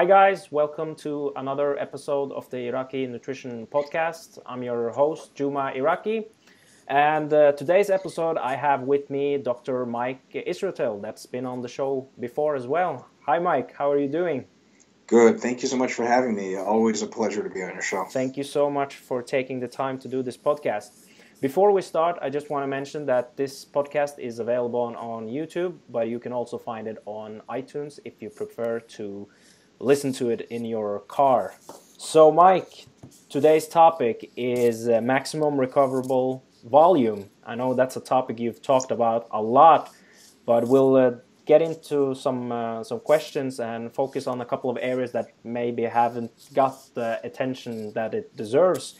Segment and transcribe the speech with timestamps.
[0.00, 0.50] Hi, guys.
[0.50, 4.38] Welcome to another episode of the Iraqi Nutrition Podcast.
[4.46, 6.28] I'm your host, Juma Iraqi.
[6.88, 9.84] And uh, today's episode, I have with me Dr.
[9.84, 13.08] Mike Israetel, that's been on the show before as well.
[13.26, 13.74] Hi, Mike.
[13.76, 14.46] How are you doing?
[15.06, 15.38] Good.
[15.38, 16.56] Thank you so much for having me.
[16.56, 18.04] Always a pleasure to be on your show.
[18.04, 20.92] Thank you so much for taking the time to do this podcast.
[21.42, 25.26] Before we start, I just want to mention that this podcast is available on, on
[25.26, 29.28] YouTube, but you can also find it on iTunes if you prefer to
[29.80, 31.54] listen to it in your car.
[31.98, 32.86] So, Mike,
[33.28, 37.30] today's topic is uh, maximum recoverable volume.
[37.44, 39.90] I know that's a topic you've talked about a lot,
[40.46, 41.12] but we'll uh,
[41.46, 45.82] get into some uh, some questions and focus on a couple of areas that maybe
[45.82, 48.94] haven't got the attention that it deserves.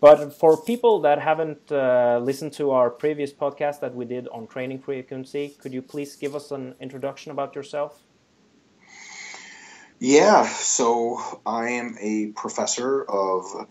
[0.00, 4.46] But for people that haven't uh, listened to our previous podcast that we did on
[4.46, 8.02] training frequency, could you please give us an introduction about yourself?
[10.02, 13.68] Yeah, so I am a professor of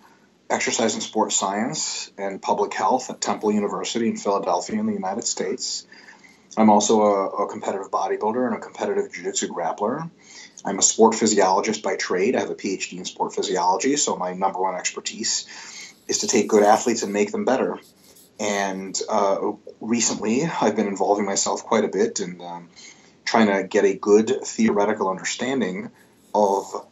[0.48, 5.24] exercise and sports science and public health at Temple University in Philadelphia in the United
[5.24, 5.88] States.
[6.56, 10.08] I'm also a, a competitive bodybuilder and a competitive jiu-jitsu grappler.
[10.64, 12.36] I'm a sport physiologist by trade.
[12.36, 15.48] I have a PhD in sport physiology, so my number one expertise
[16.08, 17.80] is to take good athletes and make them better.
[18.40, 22.70] And uh, recently, I've been involving myself quite a bit in um,
[23.26, 25.90] trying to get a good theoretical understanding
[26.34, 26.88] of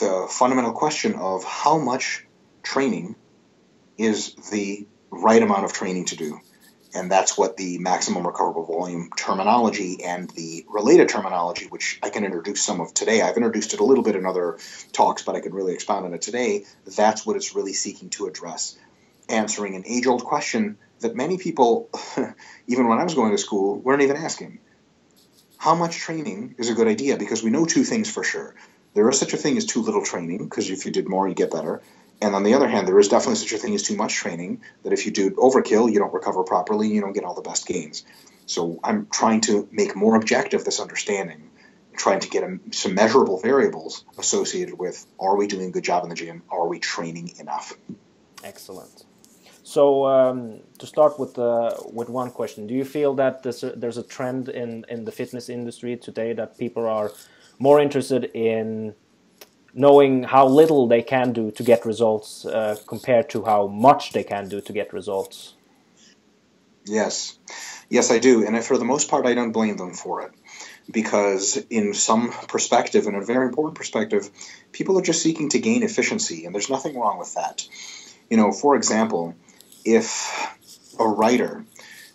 [0.00, 2.26] the fundamental question of how much
[2.62, 3.16] training
[3.96, 6.40] is the right amount of training to do.
[6.94, 12.24] And that's what the maximum recoverable volume terminology and the related terminology, which I can
[12.24, 13.20] introduce some of today.
[13.20, 14.58] I've introduced it a little bit in other
[14.92, 16.64] talks, but I can really expound on it today.
[16.96, 18.76] That's what it's really seeking to address.
[19.28, 21.90] Answering an age old question that many people,
[22.66, 24.60] even when I was going to school, weren't even asking
[25.58, 28.54] how much training is a good idea because we know two things for sure.
[28.94, 31.34] There is such a thing as too little training because if you did more, you
[31.34, 31.82] get better.
[32.22, 34.62] And on the other hand, there is definitely such a thing as too much training
[34.82, 37.66] that if you do overkill, you don't recover properly, you don't get all the best
[37.66, 38.04] gains.
[38.46, 41.50] So I'm trying to make more objective this understanding,
[41.96, 46.04] trying to get a, some measurable variables associated with are we doing a good job
[46.04, 46.42] in the gym?
[46.50, 47.74] Are we training enough?
[48.42, 49.04] Excellent.
[49.68, 54.02] So um, to start with uh, with one question, do you feel that there's a,
[54.02, 57.12] trend in in the fitness industry today that people are
[57.58, 58.94] more interested in
[59.74, 64.24] knowing how little they can do to get results uh, compared to how much they
[64.24, 65.54] can do to get results?
[66.86, 67.38] Yes,
[67.90, 70.32] yes, I do, and for the most part, I don't blame them for it
[70.90, 74.30] because in some perspective, in a very important perspective,
[74.72, 77.68] people are just seeking to gain efficiency, and there's nothing wrong with that.
[78.30, 79.34] You know, for example
[79.84, 80.56] if
[80.98, 81.64] a writer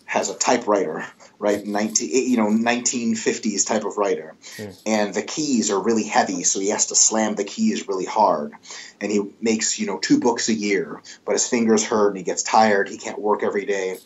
[0.04, 1.04] has a typewriter,
[1.38, 4.80] right, 19, you know, 1950s type of writer, mm.
[4.86, 8.52] and the keys are really heavy, so he has to slam the keys really hard,
[9.00, 12.22] and he makes, you know, two books a year, but his fingers hurt and he
[12.22, 13.98] gets tired, he can't work every day,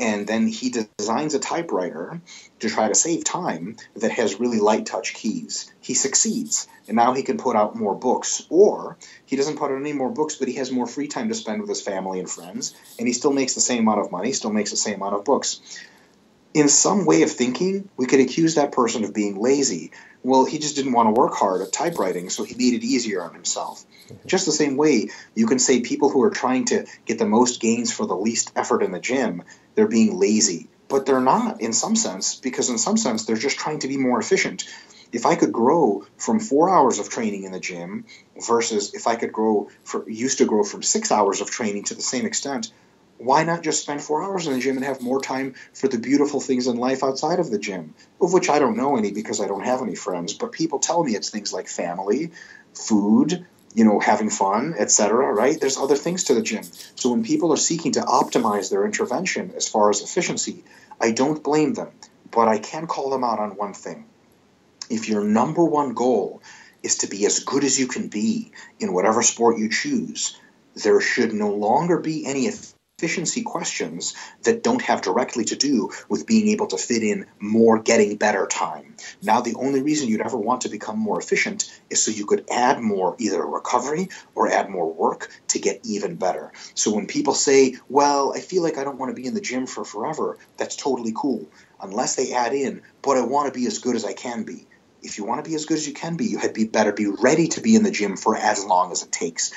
[0.00, 2.20] and then he designs a typewriter
[2.60, 5.70] to try to save time that has really light touch keys.
[5.80, 8.96] He succeeds, and now he can put out more books, or
[9.26, 11.60] he doesn't put out any more books, but he has more free time to spend
[11.60, 14.52] with his family and friends, and he still makes the same amount of money, still
[14.52, 15.60] makes the same amount of books.
[16.52, 19.92] In some way of thinking, we could accuse that person of being lazy.
[20.22, 23.22] Well, he just didn't want to work hard at typewriting, so he made it easier
[23.22, 23.84] on himself.
[24.08, 24.28] Mm-hmm.
[24.28, 27.60] Just the same way, you can say people who are trying to get the most
[27.60, 29.44] gains for the least effort in the gym,
[29.74, 30.68] they're being lazy.
[30.88, 33.96] But they're not in some sense, because in some sense, they're just trying to be
[33.96, 34.64] more efficient
[35.12, 38.04] if I could grow from four hours of training in the gym
[38.46, 41.94] versus if I could grow for used to grow from six hours of training to
[41.94, 42.72] the same extent,
[43.20, 45.98] why not just spend four hours in the gym and have more time for the
[45.98, 47.94] beautiful things in life outside of the gym?
[48.20, 51.04] Of which I don't know any because I don't have any friends, but people tell
[51.04, 52.32] me it's things like family,
[52.74, 55.32] food, you know, having fun, etc.
[55.32, 55.60] Right?
[55.60, 56.64] There's other things to the gym.
[56.94, 60.64] So when people are seeking to optimize their intervention as far as efficiency,
[61.00, 61.90] I don't blame them,
[62.30, 64.06] but I can call them out on one thing
[64.90, 66.42] if your number one goal
[66.82, 68.50] is to be as good as you can be
[68.80, 70.36] in whatever sport you choose,
[70.74, 72.50] there should no longer be any
[73.00, 77.78] efficiency questions that don't have directly to do with being able to fit in more
[77.78, 78.94] getting better time.
[79.22, 82.44] Now, the only reason you'd ever want to become more efficient is so you could
[82.50, 86.52] add more either recovery or add more work to get even better.
[86.74, 89.40] So when people say, well, I feel like I don't want to be in the
[89.40, 91.48] gym for forever, that's totally cool.
[91.80, 94.66] Unless they add in, but I want to be as good as I can be
[95.02, 96.92] if you want to be as good as you can be, you had be better
[96.92, 99.52] be ready to be in the gym for as long as it takes.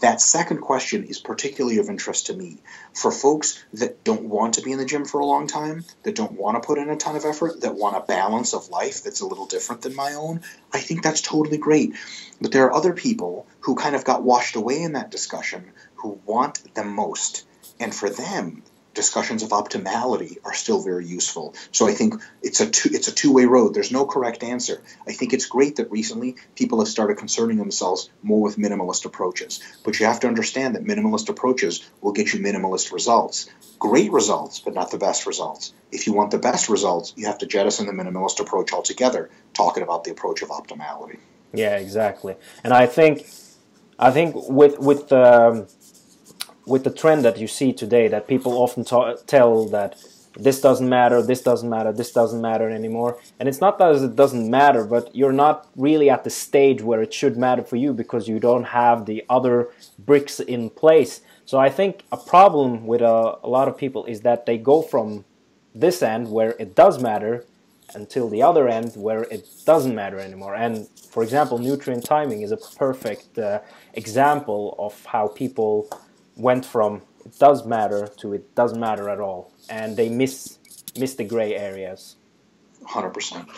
[0.00, 2.58] That second question is particularly of interest to me.
[2.92, 6.16] For folks that don't want to be in the gym for a long time, that
[6.16, 9.04] don't want to put in a ton of effort, that want a balance of life
[9.04, 10.40] that's a little different than my own,
[10.72, 11.94] I think that's totally great.
[12.40, 16.20] But there are other people who kind of got washed away in that discussion who
[16.24, 17.46] want the most.
[17.78, 18.64] And for them,
[18.96, 21.54] discussions of optimality are still very useful.
[21.70, 23.74] So I think it's a two, it's a two way road.
[23.74, 24.82] There's no correct answer.
[25.06, 29.60] I think it's great that recently people have started concerning themselves more with minimalist approaches.
[29.84, 33.48] But you have to understand that minimalist approaches will get you minimalist results.
[33.78, 35.72] Great results, but not the best results.
[35.92, 39.82] If you want the best results, you have to jettison the minimalist approach altogether, talking
[39.82, 41.18] about the approach of optimality.
[41.52, 42.34] Yeah, exactly.
[42.64, 43.28] And I think
[43.98, 45.66] I think with with um,
[46.66, 49.96] with the trend that you see today that people often tell that
[50.38, 53.18] this doesn't matter, this doesn't matter, this doesn't matter anymore.
[53.40, 57.00] And it's not that it doesn't matter, but you're not really at the stage where
[57.00, 59.68] it should matter for you because you don't have the other
[59.98, 61.20] bricks in place.
[61.46, 64.82] So I think a problem with a, a lot of people is that they go
[64.82, 65.24] from
[65.74, 67.44] this end where it does matter
[67.94, 70.54] until the other end where it doesn't matter anymore.
[70.54, 73.60] And for example, nutrient timing is a perfect uh,
[73.94, 75.88] example of how people
[76.36, 80.58] went from it does matter to it doesn't matter at all, and they miss
[80.96, 82.16] miss the gray areas.
[82.84, 83.48] Hundred percent,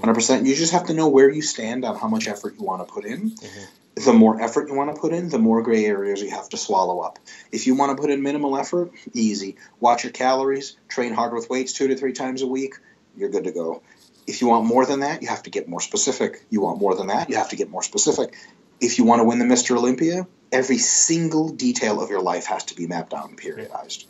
[0.00, 0.46] hundred percent.
[0.46, 2.92] You just have to know where you stand on how much effort you want to
[2.92, 3.32] put in.
[3.32, 4.04] Mm-hmm.
[4.04, 6.56] The more effort you want to put in, the more gray areas you have to
[6.56, 7.18] swallow up.
[7.50, 9.56] If you want to put in minimal effort, easy.
[9.80, 12.76] Watch your calories, train hard with weights two to three times a week.
[13.16, 13.82] You're good to go.
[14.26, 16.44] If you want more than that, you have to get more specific.
[16.48, 18.36] You want more than that, you have to get more specific.
[18.80, 19.76] If you want to win the Mr.
[19.76, 24.06] Olympia, every single detail of your life has to be mapped out and periodized.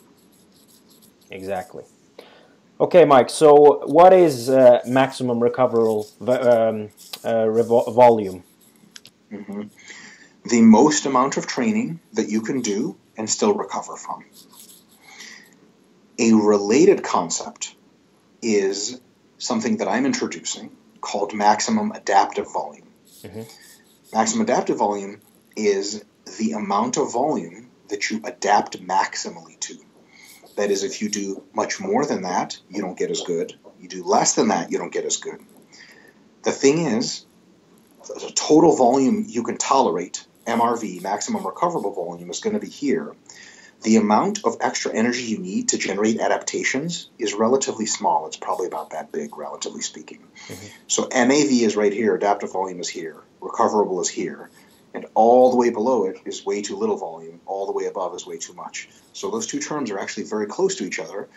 [1.31, 1.83] Exactly.
[2.79, 3.29] Okay, Mike.
[3.29, 6.89] So, what is uh, maximum recoverable um,
[7.23, 8.43] uh, volume?
[9.31, 9.63] Mm-hmm.
[10.45, 14.23] The most amount of training that you can do and still recover from.
[16.17, 17.75] A related concept
[18.41, 18.99] is
[19.37, 22.87] something that I'm introducing called maximum adaptive volume.
[23.23, 23.41] Mm-hmm.
[24.11, 25.21] Maximum adaptive volume
[25.55, 26.03] is
[26.37, 29.75] the amount of volume that you adapt maximally to.
[30.57, 33.53] That is, if you do much more than that, you don't get as good.
[33.79, 35.39] You do less than that, you don't get as good.
[36.43, 37.25] The thing is,
[38.07, 43.15] the total volume you can tolerate, MRV, maximum recoverable volume, is going to be here.
[43.83, 48.27] The amount of extra energy you need to generate adaptations is relatively small.
[48.27, 50.23] It's probably about that big, relatively speaking.
[50.47, 50.67] Mm-hmm.
[50.87, 54.49] So MAV is right here, adaptive volume is here, recoverable is here
[54.93, 58.15] and all the way below it is way too little volume, all the way above
[58.15, 58.89] is way too much.
[59.13, 61.27] So those two terms are actually very close to each other.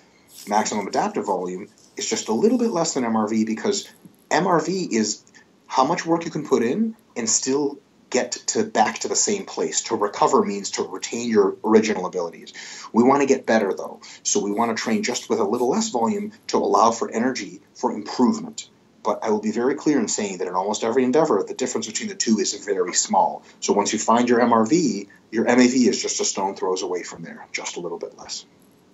[0.49, 3.89] Maximum adaptive volume is just a little bit less than MRV because
[4.31, 5.23] MRV is
[5.67, 7.79] how much work you can put in and still
[8.09, 9.83] get to back to the same place.
[9.83, 12.53] To recover means to retain your original abilities.
[12.93, 15.71] We want to get better though, so we want to train just with a little
[15.71, 18.69] less volume to allow for energy for improvement
[19.05, 21.87] but I will be very clear in saying that in almost every endeavor, the difference
[21.87, 23.43] between the two is very small.
[23.61, 27.23] So once you find your MRV, your MAV is just a stone throws away from
[27.23, 28.45] there, just a little bit less.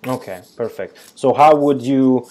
[0.07, 0.97] Okay, perfect.
[1.15, 2.29] So how would you,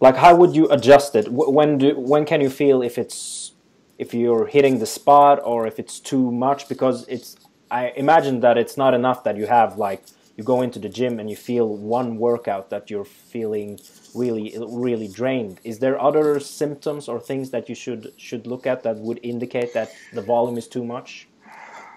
[0.00, 1.28] like, how would you adjust it?
[1.30, 3.52] When do when can you feel if it's
[3.98, 6.68] if you're hitting the spot or if it's too much?
[6.68, 7.36] Because it's
[7.70, 10.02] I imagine that it's not enough that you have like
[10.36, 13.80] you go into the gym and you feel one workout that you're feeling
[14.14, 15.60] really really drained.
[15.64, 19.74] Is there other symptoms or things that you should should look at that would indicate
[19.74, 21.26] that the volume is too much?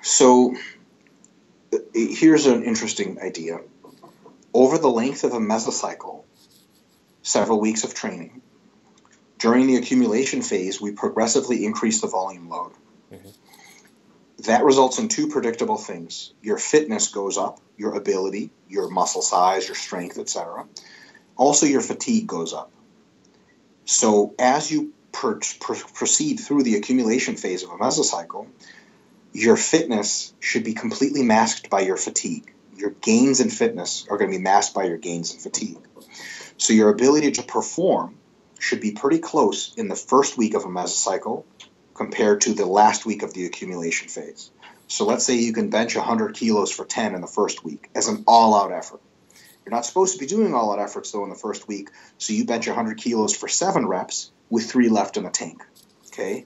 [0.02, 0.56] So
[1.94, 3.60] here's an interesting idea.
[4.54, 6.24] Over the length of a mesocycle
[7.22, 8.42] several weeks of training
[9.38, 12.72] during the accumulation phase we progressively increase the volume load.
[13.12, 13.30] Mm-hmm.
[14.46, 19.68] That results in two predictable things your fitness goes up your ability your muscle size
[19.68, 20.66] your strength etc
[21.40, 22.70] also, your fatigue goes up.
[23.86, 28.48] So, as you per- per- proceed through the accumulation phase of a mesocycle,
[29.32, 32.54] your fitness should be completely masked by your fatigue.
[32.76, 35.80] Your gains in fitness are going to be masked by your gains in fatigue.
[36.58, 38.18] So, your ability to perform
[38.60, 41.46] should be pretty close in the first week of a mesocycle
[42.00, 44.52] compared to the last week of the accumulation phase.
[44.88, 48.08] So, let's say you can bench 100 kilos for 10 in the first week as
[48.08, 49.02] an all out effort.
[49.66, 52.32] You're not supposed to be doing all out efforts though in the first week, so
[52.32, 55.62] you bench 100 kilos for seven reps with three left in the tank.
[56.08, 56.46] Okay.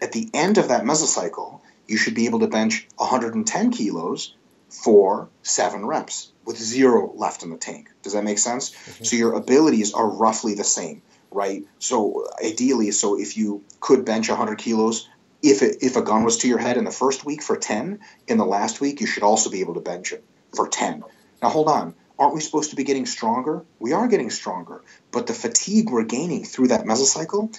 [0.00, 4.34] At the end of that mesocycle, you should be able to bench 110 kilos
[4.68, 7.88] for seven reps with zero left in the tank.
[8.02, 8.70] Does that make sense?
[8.70, 9.04] Mm-hmm.
[9.04, 11.02] So your abilities are roughly the same.
[11.34, 11.64] Right?
[11.78, 15.08] So ideally, so if you could bench 100 kilos,
[15.42, 18.00] if it, if a gun was to your head in the first week for 10,
[18.28, 20.24] in the last week you should also be able to bench it
[20.54, 21.02] for 10.
[21.42, 23.64] Now hold on, aren't we supposed to be getting stronger?
[23.78, 27.58] We are getting stronger, but the fatigue we're gaining through that mesocycle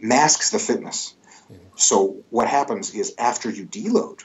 [0.00, 1.14] masks the fitness.
[1.76, 4.20] So what happens is after you deload,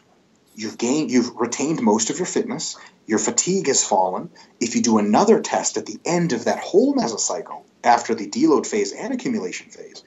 [0.55, 2.77] you've gained, you've retained most of your fitness,
[3.07, 4.29] your fatigue has fallen.
[4.59, 8.65] If you do another test at the end of that whole mesocycle, after the deload
[8.65, 10.03] phase and accumulation phase,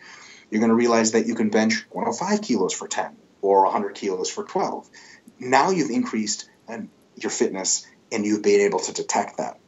[0.50, 4.30] you're going to realize that you can bench 105 kilos for 10 or 100 kilos
[4.30, 4.88] for 12.
[5.38, 9.58] Now you've increased um, your fitness and you've been able to detect that.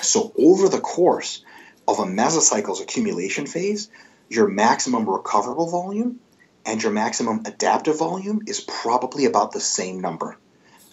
[0.00, 1.44] So over the course
[1.88, 3.90] of a mesocycle's accumulation phase,
[4.28, 6.20] your maximum recoverable volume
[6.64, 10.38] and your maximum adaptive volume is probably about the same number.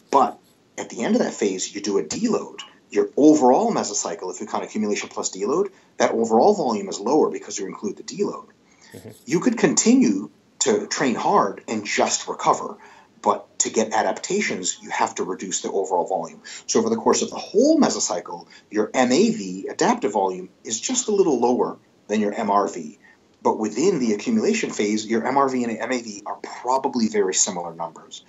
[0.09, 0.37] But
[0.77, 2.61] at the end of that phase, you do a deload.
[2.91, 7.57] Your overall mesocycle, if you count accumulation plus deload, that overall volume is lower because
[7.57, 8.49] you include the deload.
[8.93, 9.09] Mm-hmm.
[9.25, 10.29] You could continue
[10.59, 12.77] to train hard and just recover,
[13.21, 16.41] but to get adaptations, you have to reduce the overall volume.
[16.67, 21.11] So over the course of the whole mesocycle, your MAV, adaptive volume, is just a
[21.11, 22.97] little lower than your MRV.
[23.41, 28.23] But within the accumulation phase, your MRV and MAV are probably very similar numbers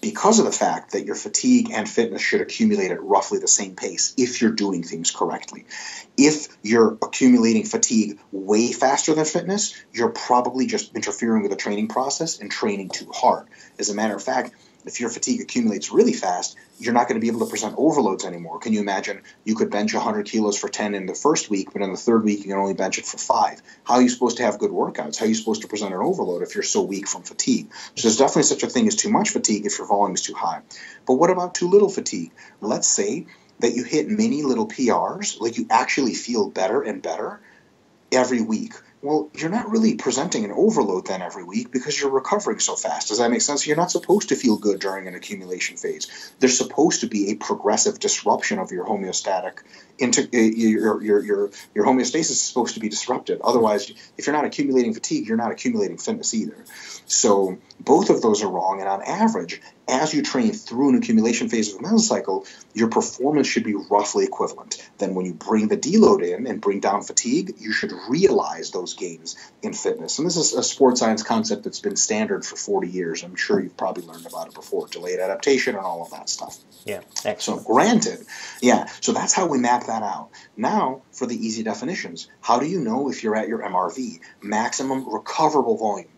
[0.00, 3.76] because of the fact that your fatigue and fitness should accumulate at roughly the same
[3.76, 5.66] pace if you're doing things correctly.
[6.16, 11.88] If you're accumulating fatigue way faster than fitness, you're probably just interfering with the training
[11.88, 13.46] process and training too hard.
[13.78, 14.52] As a matter of fact,
[14.84, 18.24] if your fatigue accumulates really fast, you're not going to be able to present overloads
[18.24, 18.58] anymore.
[18.58, 21.82] Can you imagine you could bench 100 kilos for 10 in the first week, but
[21.82, 23.60] in the third week you can only bench it for five?
[23.84, 25.18] How are you supposed to have good workouts?
[25.18, 27.68] How are you supposed to present an overload if you're so weak from fatigue?
[27.96, 30.34] So there's definitely such a thing as too much fatigue if your volume is too
[30.34, 30.62] high.
[31.06, 32.32] But what about too little fatigue?
[32.60, 33.26] Let's say
[33.58, 37.40] that you hit many little PRs, like you actually feel better and better
[38.12, 42.58] every week well, you're not really presenting an overload then every week because you're recovering
[42.58, 43.08] so fast.
[43.08, 43.66] Does that make sense?
[43.66, 46.32] You're not supposed to feel good during an accumulation phase.
[46.38, 49.60] There's supposed to be a progressive disruption of your homeostatic
[49.98, 53.40] into uh, your, your your your homeostasis is supposed to be disrupted.
[53.42, 56.56] Otherwise, if you're not accumulating fatigue, you're not accumulating fitness either.
[57.06, 58.80] So both of those are wrong.
[58.80, 63.48] And on average, as you train through an accumulation phase of the cycle your performance
[63.48, 64.88] should be roughly equivalent.
[64.98, 68.94] Then when you bring the deload in and bring down fatigue, you should realize those
[68.94, 70.18] gains in fitness.
[70.18, 73.22] And this is a sports science concept that's been standard for 40 years.
[73.24, 76.58] I'm sure you've probably learned about it before, delayed adaptation and all of that stuff.
[76.84, 77.62] Yeah, excellent.
[77.62, 78.20] So granted,
[78.62, 80.30] yeah, so that's how we map that out.
[80.56, 85.12] Now, for the easy definitions, how do you know if you're at your MRV, maximum
[85.12, 86.08] recoverable volume?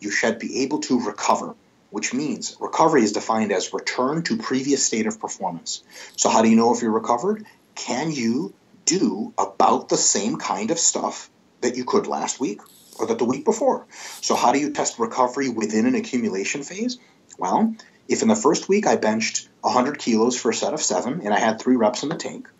[0.00, 1.54] You should be able to recover
[1.94, 5.84] which means recovery is defined as return to previous state of performance.
[6.16, 7.46] So, how do you know if you're recovered?
[7.76, 8.52] Can you
[8.84, 12.62] do about the same kind of stuff that you could last week
[12.98, 13.86] or that the week before?
[14.22, 16.98] So, how do you test recovery within an accumulation phase?
[17.38, 17.76] Well,
[18.08, 21.32] if in the first week I benched 100 kilos for a set of seven and
[21.32, 22.50] I had three reps in the tank,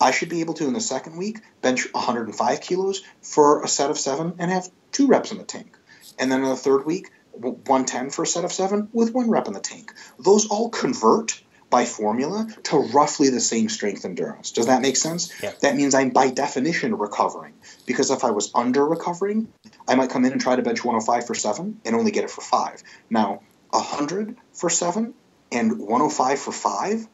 [0.00, 3.90] I should be able to in the second week bench 105 kilos for a set
[3.90, 5.76] of seven and have two reps in the tank.
[6.18, 9.46] And then in the third week, 110 for a set of seven with one rep
[9.46, 9.92] in the tank.
[10.18, 14.50] Those all convert by formula to roughly the same strength endurance.
[14.50, 15.32] Does that make sense?
[15.40, 15.52] Yeah.
[15.62, 17.54] That means I'm by definition recovering.
[17.86, 19.52] Because if I was under recovering,
[19.88, 22.30] I might come in and try to bench 105 for seven and only get it
[22.30, 22.82] for five.
[23.08, 25.14] Now, 100 for seven
[25.52, 27.06] and 105 for five,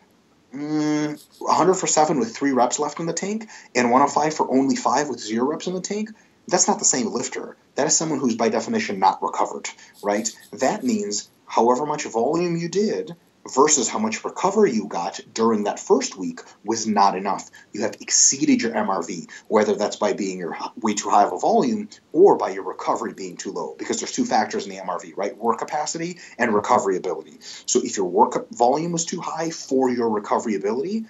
[0.55, 4.77] mm, 100 for seven with three reps left in the tank, and 105 for only
[4.77, 6.11] five with zero reps in the tank,
[6.49, 7.57] that's not the same lifter.
[7.75, 9.69] That is someone who's by definition not recovered,
[10.03, 10.29] right?
[10.53, 13.17] That means however much volume you did
[13.55, 17.51] versus how much recovery you got during that first week was not enough.
[17.73, 21.39] You have exceeded your MRV, whether that's by being your way too high of a
[21.39, 25.17] volume or by your recovery being too low, because there's two factors in the MRV,
[25.17, 25.37] right?
[25.37, 27.39] Work capacity and recovery ability.
[27.67, 31.05] So if your work volume was too high for your recovery ability,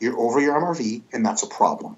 [0.00, 1.96] you're over your MRV, and that's a problem.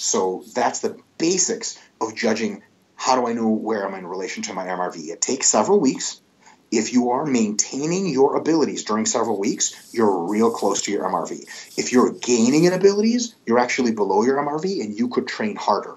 [0.00, 2.62] So that's the basics of judging
[2.96, 5.08] how do I know where I'm in relation to my MRV.
[5.08, 6.22] It takes several weeks.
[6.70, 11.42] If you are maintaining your abilities during several weeks, you're real close to your MRV.
[11.76, 15.96] If you're gaining in abilities, you're actually below your MRV and you could train harder.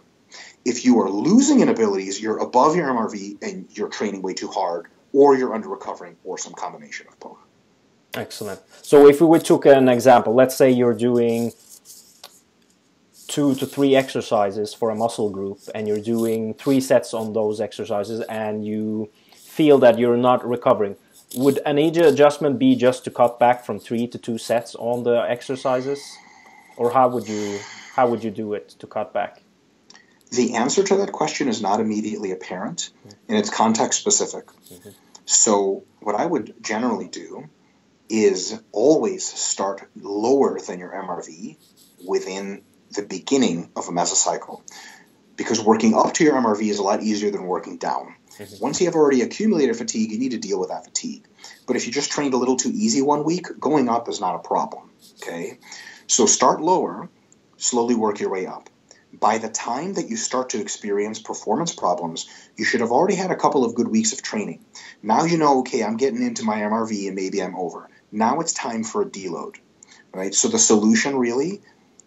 [0.65, 4.49] If you are losing in abilities, you're above your MRV and you're training way too
[4.49, 7.37] hard, or you're under recovering, or some combination of both.
[8.15, 8.59] Excellent.
[8.81, 11.53] So if we took an example, let's say you're doing
[13.33, 17.59] two to three exercises for a muscle group and you're doing three sets on those
[17.59, 20.95] exercises and you feel that you're not recovering,
[21.35, 25.01] would an age adjustment be just to cut back from three to two sets on
[25.01, 25.99] the exercises?
[26.77, 27.59] Or how would you
[27.95, 29.41] how would you do it to cut back?
[30.29, 32.91] The answer to that question is not immediately apparent,
[33.27, 34.45] and it's context specific.
[34.47, 34.89] Mm-hmm.
[35.25, 37.49] So, what I would generally do
[38.09, 41.57] is always start lower than your MRV
[42.03, 44.61] within the beginning of a mesocycle.
[45.35, 48.15] Because working up to your MRV is a lot easier than working down.
[48.37, 48.63] Mm-hmm.
[48.63, 51.25] Once you have already accumulated fatigue, you need to deal with that fatigue.
[51.67, 54.35] But if you just trained a little too easy one week, going up is not
[54.35, 54.91] a problem.
[55.21, 55.59] Okay?
[56.07, 57.09] So start lower,
[57.57, 58.69] slowly work your way up.
[59.13, 63.29] By the time that you start to experience performance problems, you should have already had
[63.29, 64.65] a couple of good weeks of training.
[65.03, 67.89] Now you know, okay, I'm getting into my MRV and maybe I'm over.
[68.11, 69.57] Now it's time for a deload.
[70.11, 70.33] Right?
[70.33, 71.61] So the solution really,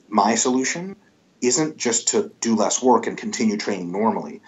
[0.08, 0.96] my solution,
[1.40, 4.40] isn't just to do less work and continue training normally.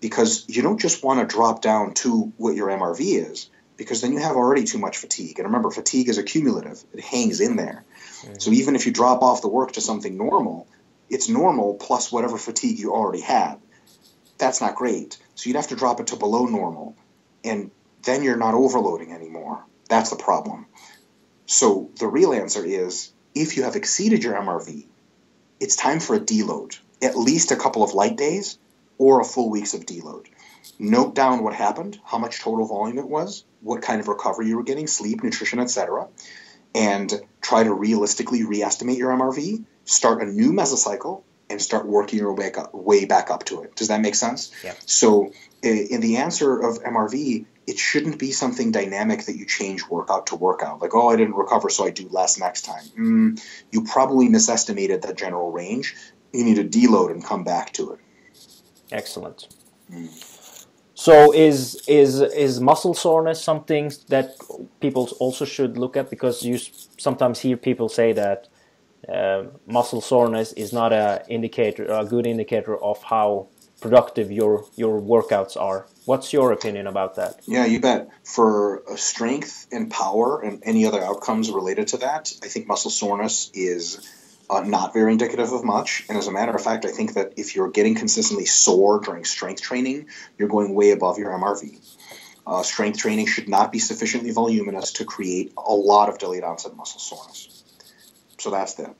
[0.00, 4.12] Because you don't just want to drop down to what your MRV is, because then
[4.12, 5.38] you have already too much fatigue.
[5.38, 7.84] And remember, fatigue is accumulative, it hangs in there.
[8.22, 8.34] Mm-hmm.
[8.38, 10.66] So even if you drop off the work to something normal,
[11.08, 13.56] it's normal plus whatever fatigue you already had.
[14.38, 15.18] That's not great.
[15.36, 16.96] So you'd have to drop it to below normal,
[17.44, 17.70] and
[18.02, 19.64] then you're not overloading anymore.
[19.88, 20.66] That's the problem.
[21.46, 24.86] So the real answer is if you have exceeded your MRV,
[25.62, 28.58] it's time for a deload, at least a couple of light days
[28.98, 30.26] or a full week's of deload.
[30.78, 34.56] Note down what happened, how much total volume it was, what kind of recovery you
[34.56, 36.08] were getting, sleep, nutrition, etc.,
[36.74, 42.32] and try to realistically re-estimate your MRV, start a new mesocycle, and start working your
[42.32, 43.76] way back up, way back up to it.
[43.76, 44.50] Does that make sense?
[44.64, 44.74] Yeah.
[44.86, 49.86] So, eh, in the answer of MRV, it shouldn't be something dynamic that you change
[49.88, 50.80] workout to workout.
[50.80, 52.84] Like, oh, I didn't recover, so I do less next time.
[52.98, 55.94] Mm, you probably misestimated that general range.
[56.32, 58.00] You need to deload and come back to it.
[58.90, 59.48] Excellent.
[59.90, 60.08] Mm.
[60.94, 64.36] So is is is muscle soreness something that
[64.80, 66.58] people also should look at because you
[66.98, 68.48] sometimes hear people say that
[69.08, 73.48] uh, muscle soreness is not a indicator a good indicator of how
[73.80, 75.88] productive your your workouts are.
[76.04, 77.40] What's your opinion about that?
[77.46, 78.08] Yeah, you bet.
[78.24, 83.50] For strength and power and any other outcomes related to that, I think muscle soreness
[83.54, 84.08] is
[84.50, 86.04] uh, not very indicative of much.
[86.08, 89.24] And as a matter of fact, I think that if you're getting consistently sore during
[89.24, 91.78] strength training, you're going way above your MRV.
[92.44, 96.76] Uh, strength training should not be sufficiently voluminous to create a lot of delayed onset
[96.76, 97.62] muscle soreness.
[98.38, 98.96] So that's that.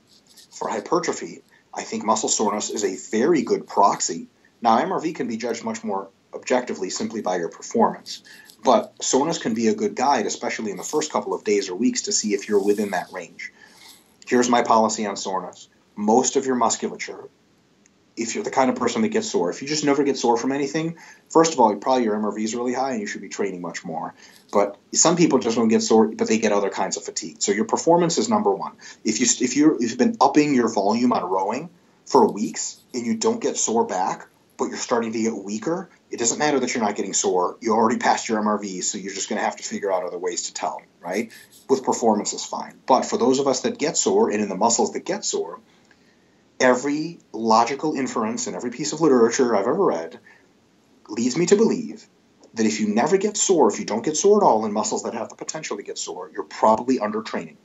[0.52, 1.42] For hypertrophy,
[1.74, 4.28] I think muscle soreness is a very good proxy.
[4.60, 8.22] Now, MRV can be judged much more objectively simply by your performance.
[8.64, 11.74] But soreness can be a good guide, especially in the first couple of days or
[11.74, 13.52] weeks, to see if you're within that range.
[14.26, 15.68] Here's my policy on soreness.
[15.96, 17.28] Most of your musculature,
[18.16, 20.36] if you're the kind of person that gets sore, if you just never get sore
[20.36, 20.96] from anything,
[21.28, 23.84] first of all, probably your MRV is really high and you should be training much
[23.84, 24.14] more.
[24.52, 27.42] But some people just don't get sore, but they get other kinds of fatigue.
[27.42, 28.72] So your performance is number one.
[29.04, 31.70] If you if you if you've been upping your volume on rowing
[32.06, 36.18] for weeks and you don't get sore back, but you're starting to get weaker, it
[36.18, 37.56] doesn't matter that you're not getting sore.
[37.60, 40.18] You already passed your MRV, so you're just going to have to figure out other
[40.18, 41.32] ways to tell, right?
[41.68, 42.78] With performance is fine.
[42.86, 45.60] But for those of us that get sore and in the muscles that get sore,
[46.60, 50.18] every logical inference in every piece of literature I've ever read
[51.08, 52.06] leads me to believe
[52.54, 55.04] that if you never get sore, if you don't get sore at all in muscles
[55.04, 57.56] that have the potential to get sore, you're probably under training.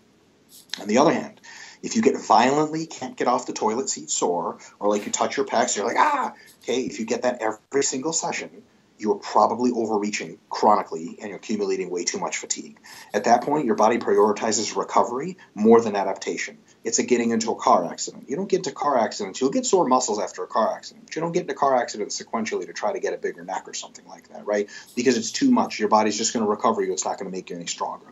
[0.81, 1.41] On the other hand,
[1.81, 5.37] if you get violently can't get off the toilet seat sore, or like you touch
[5.37, 8.63] your pecs, you're like, ah, okay, if you get that every single session,
[8.97, 12.79] you are probably overreaching chronically and you're accumulating way too much fatigue.
[13.13, 16.57] At that point, your body prioritizes recovery more than adaptation.
[16.83, 18.29] It's like getting into a car accident.
[18.29, 19.39] You don't get into car accidents.
[19.39, 21.05] You'll get sore muscles after a car accident.
[21.05, 23.63] But you don't get into car accidents sequentially to try to get a bigger neck
[23.67, 24.69] or something like that, right?
[24.95, 25.79] Because it's too much.
[25.79, 26.93] Your body's just going to recover you.
[26.93, 28.07] It's not going to make you any stronger.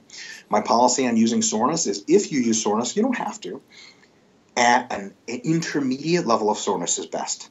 [0.49, 3.61] My policy on using soreness is if you use soreness, you don't have to.
[4.57, 7.49] At an intermediate level of soreness is best.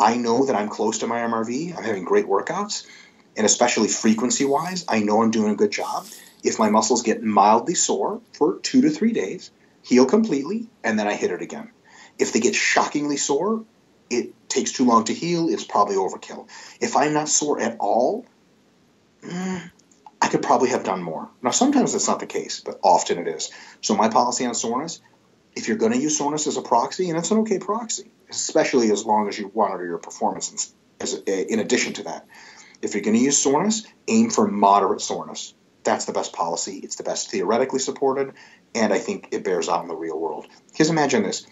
[0.00, 1.76] I know that I'm close to my MRV.
[1.76, 2.86] I'm having great workouts,
[3.36, 6.06] and especially frequency wise, I know I'm doing a good job.
[6.42, 9.50] If my muscles get mildly sore for two to three days,
[9.82, 11.70] heal completely, and then I hit it again.
[12.18, 13.64] If they get shockingly sore,
[14.08, 16.48] it takes too long to heal, it's probably overkill.
[16.80, 18.24] If I'm not sore at all,
[19.22, 19.70] mm,
[20.22, 21.28] I could probably have done more.
[21.42, 23.50] Now, sometimes that's not the case, but often it is.
[23.82, 25.00] So, my policy on soreness
[25.56, 28.90] if you're going to use soreness as a proxy, and it's an okay proxy, especially
[28.90, 32.26] as long as you monitor your performance uh, in addition to that.
[32.82, 35.54] If you're going to use soreness, aim for moderate soreness.
[35.84, 36.80] That's the best policy.
[36.82, 38.34] It's the best theoretically supported,
[38.74, 40.46] and I think it bears out in the real world.
[40.70, 41.46] Because imagine this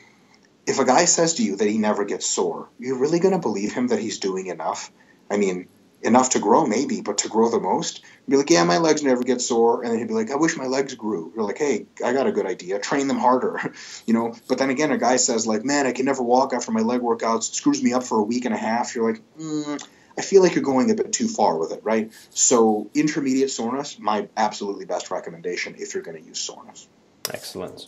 [0.68, 3.40] if a guy says to you that he never gets sore, you're really going to
[3.40, 4.92] believe him that he's doing enough?
[5.30, 5.66] I mean,
[6.02, 9.22] enough to grow maybe, but to grow the most, be like, yeah, my legs never
[9.22, 11.32] get sore, and then he'd be like, I wish my legs grew.
[11.34, 13.72] You're like, hey, I got a good idea, train them harder,
[14.06, 14.34] you know.
[14.48, 17.00] But then again, a guy says like, man, I can never walk after my leg
[17.00, 18.94] workouts, it screws me up for a week and a half.
[18.94, 19.82] You're like, mm,
[20.16, 22.12] I feel like you're going a bit too far with it, right?
[22.30, 26.88] So intermediate soreness, my absolutely best recommendation if you're going to use soreness.
[27.32, 27.87] Excellent.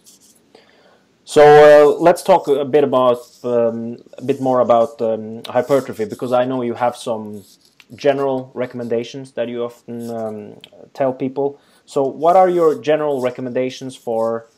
[1.25, 6.33] So uh, let's talk a bit about um, a bit more about um, hypertrophy because
[6.33, 7.45] I know you have some
[7.95, 10.61] general recommendations that you often um,
[10.95, 11.61] tell people.
[11.87, 14.49] So what are your general recommendations for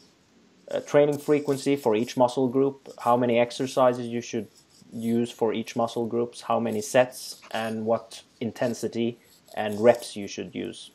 [0.70, 2.88] uh, training frequency for each muscle group?
[3.00, 4.48] How many exercises you should
[4.92, 6.42] use for each muscle groups?
[6.42, 9.18] How many sets and what intensity
[9.54, 10.90] and reps you should use?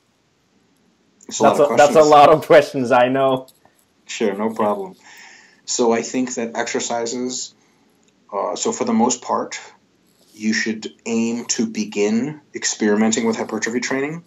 [1.28, 3.48] That's a, that's a lot of questions, I know.
[4.06, 4.96] Sure, no problem.
[5.66, 7.54] So I think that exercises,
[8.32, 9.60] uh, so for the most part,
[10.38, 14.24] you should aim to begin experimenting with hypertrophy training,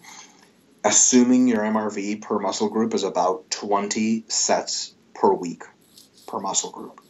[0.85, 5.65] assuming your MRV per muscle group is about 20 sets per week
[6.27, 7.01] per muscle group.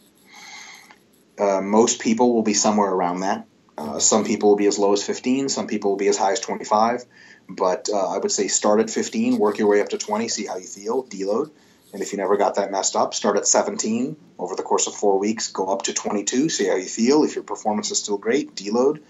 [1.39, 3.47] Uh, most people will be somewhere around that.
[3.77, 6.33] Uh, some people will be as low as 15, some people will be as high
[6.33, 7.03] as 25.
[7.49, 10.45] But uh, I would say start at 15, work your way up to 20, see
[10.45, 11.51] how you feel, deload.
[11.93, 14.95] And if you never got that messed up, start at 17 over the course of
[14.95, 17.23] four weeks, go up to 22, see how you feel.
[17.23, 19.01] If your performance is still great, deload,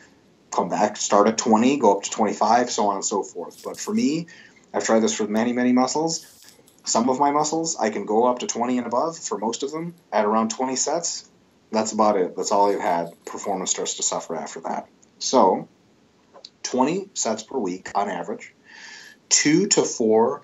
[0.52, 3.62] come back, start at 20, go up to 25, so on and so forth.
[3.64, 4.28] But for me,
[4.74, 6.26] I've tried this for many, many muscles.
[6.84, 9.72] Some of my muscles, I can go up to 20 and above for most of
[9.72, 11.30] them at around 20 sets.
[11.72, 12.36] That's about it.
[12.36, 13.12] That's all I've had.
[13.26, 14.88] Performance starts to suffer after that.
[15.20, 15.68] So,
[16.64, 18.54] 20 sets per week on average,
[19.30, 20.42] two to four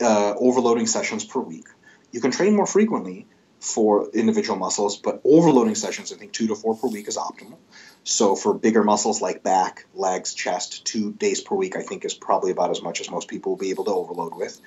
[0.00, 1.66] uh, overloading sessions per week.
[2.12, 3.26] You can train more frequently
[3.60, 7.58] for individual muscles, but overloading sessions, I think two to four per week is optimal.
[8.04, 12.14] So for bigger muscles like back, legs, chest, two days per week, I think is
[12.14, 14.58] probably about as much as most people will be able to overload with.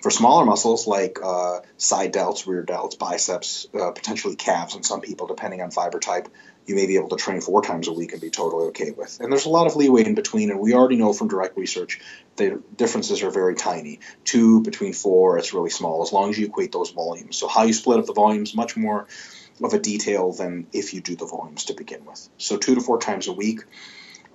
[0.00, 5.02] For smaller muscles like uh, side delts, rear delts, biceps, uh, potentially calves, and some
[5.02, 6.28] people, depending on fiber type,
[6.66, 9.18] you may be able to train four times a week and be totally okay with.
[9.20, 12.00] And there's a lot of leeway in between, and we already know from direct research
[12.36, 14.00] the differences are very tiny.
[14.24, 17.36] Two between four, it's really small, as long as you equate those volumes.
[17.36, 19.06] So how you split up the volumes, much more
[19.62, 22.28] of a detail than if you do the volumes to begin with.
[22.38, 23.60] So two to four times a week,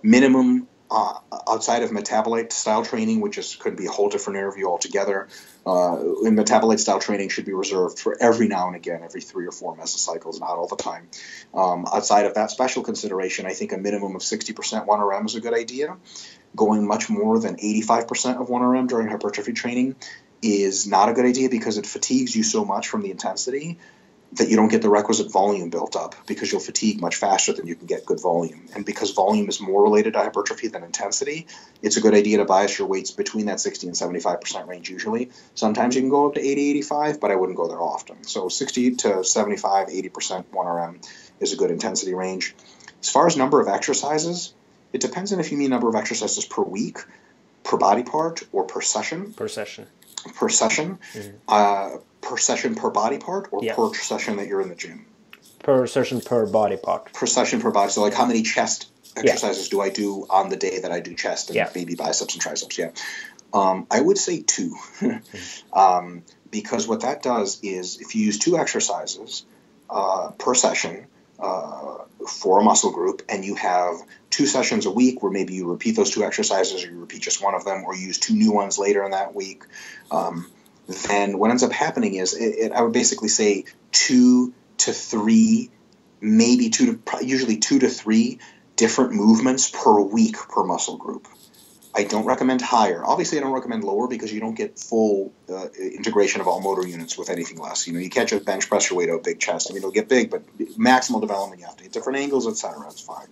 [0.03, 4.67] minimum uh, outside of metabolite style training, which is could be a whole different interview
[4.67, 5.27] altogether.
[5.65, 9.47] Uh, in metabolite style training should be reserved for every now and again, every three
[9.47, 11.07] or four mesocycles, not all the time.
[11.53, 15.41] Um, outside of that special consideration, I think a minimum of 60% 1RM is a
[15.41, 15.97] good idea.
[16.55, 19.95] Going much more than 85% of 1RM during hypertrophy training
[20.41, 23.79] is not a good idea because it fatigues you so much from the intensity
[24.35, 27.67] that you don't get the requisite volume built up because you'll fatigue much faster than
[27.67, 28.67] you can get good volume.
[28.75, 31.47] And because volume is more related to hypertrophy than intensity,
[31.81, 35.31] it's a good idea to bias your weights between that 60 and 75% range usually.
[35.53, 38.23] Sometimes you can go up to 80, 85, but I wouldn't go there often.
[38.23, 42.55] So 60 to 75, 80% 1RM is a good intensity range.
[43.01, 44.53] As far as number of exercises,
[44.91, 46.99] it depends on if you mean number of exercises per week,
[47.63, 49.33] per body part, or per session.
[49.33, 49.87] Per session.
[50.35, 50.99] Per session.
[51.13, 51.35] Mm-hmm.
[51.47, 53.75] Uh, per session per body part or yeah.
[53.75, 55.05] per session that you're in the gym?
[55.59, 57.13] Per session per body part.
[57.13, 57.91] Per session per body.
[57.91, 59.71] So, like, how many chest exercises yeah.
[59.71, 61.69] do I do on the day that I do chest and yeah.
[61.73, 62.77] maybe biceps and triceps?
[62.77, 62.91] Yeah.
[63.53, 64.75] Um, I would say two.
[65.73, 69.45] um, because what that does is if you use two exercises
[69.89, 71.07] uh, per session
[71.39, 73.95] uh, for a muscle group and you have
[74.29, 77.43] two sessions a week where maybe you repeat those two exercises or you repeat just
[77.43, 79.63] one of them or you use two new ones later in that week,
[80.11, 80.49] um,
[80.87, 85.71] then what ends up happening is it, it, I would basically say two to three,
[86.21, 88.39] maybe two to usually two to three
[88.75, 91.27] different movements per week per muscle group.
[91.97, 93.03] I don't recommend higher.
[93.05, 96.85] Obviously, I don't recommend lower because you don't get full uh, integration of all motor
[96.85, 97.87] units with anything less.
[97.87, 99.69] You know, you can't just bench press your weight out big chest.
[99.69, 100.45] I mean, it'll get big, but
[100.77, 102.81] maximal development, you have to hit different angles, etc.
[102.83, 103.27] That's fine.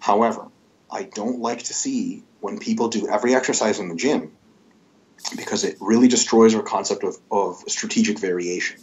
[0.00, 0.48] However,
[0.90, 4.32] I don't like to see when people do every exercise in the gym
[5.36, 8.80] because it really destroys our concept of, of strategic variation.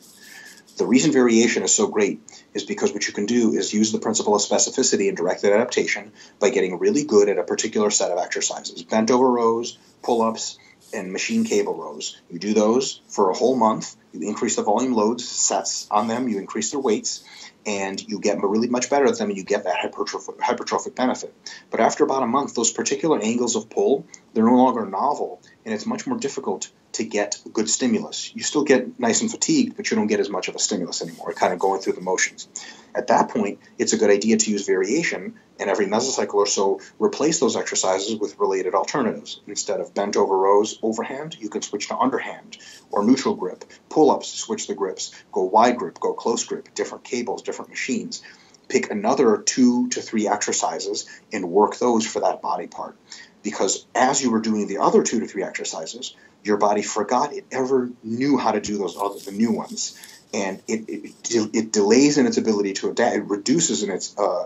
[0.78, 2.22] The reason variation is so great
[2.54, 6.14] is because what you can do is use the principle of specificity and directed adaptation
[6.40, 10.58] by getting really good at a particular set of exercises bent over rows, pull ups,
[10.94, 12.20] and machine cable rows.
[12.32, 16.30] You do those for a whole month, you increase the volume loads, sets on them,
[16.30, 17.24] you increase their weights,
[17.66, 21.34] and you get really much better at them and you get that hypertrophic, hypertrophic benefit.
[21.70, 25.76] But after about a month, those particular angles of pull, they're no longer novel and
[25.76, 28.36] it's much more difficult to get good stimulus.
[28.36, 31.04] You still get nice and fatigued, but you don't get as much of a stimulus
[31.04, 32.48] anymore, kind of going through the motions.
[32.96, 36.82] At that point, it's a good idea to use variation and every mesocycle or so
[36.98, 39.42] replace those exercises with related alternatives.
[39.46, 42.58] Instead of bent over rows overhand, you can switch to underhand
[42.90, 47.04] or neutral grip, pull ups, switch the grips, go wide grip, go close grip, different
[47.04, 48.24] cables, different machines.
[48.70, 52.96] Pick another two to three exercises and work those for that body part.
[53.44, 57.46] Because as you were doing the other two to three exercises, your body forgot it
[57.52, 59.98] ever knew how to do those other the new ones
[60.34, 63.16] and it, it, it, delays in its ability to adapt.
[63.16, 64.46] It reduces in its uh,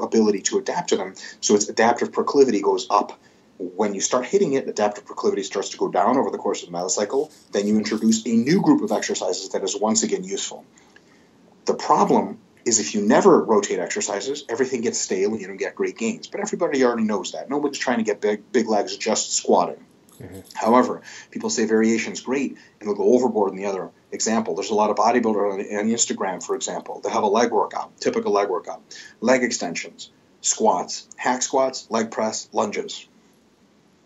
[0.00, 1.14] ability to adapt to them.
[1.40, 3.18] So its adaptive proclivity goes up.
[3.58, 6.70] When you start hitting it, adaptive proclivity starts to go down over the course of
[6.70, 7.32] the mesocycle.
[7.52, 10.64] Then you introduce a new group of exercises that is once again useful.
[11.64, 15.74] The problem is if you never rotate exercises, everything gets stale and you don't get
[15.74, 16.26] great gains.
[16.26, 17.50] But everybody already knows that.
[17.50, 19.84] Nobody's trying to get big, big legs just squatting.
[20.20, 20.40] Mm-hmm.
[20.54, 24.54] However, people say variation is great and they'll go overboard in the other example.
[24.54, 27.98] There's a lot of bodybuilders on, on Instagram, for example, they have a leg workout,
[28.00, 28.82] typical leg workout,
[29.20, 33.06] leg extensions, squats, hack squats, leg press, lunges.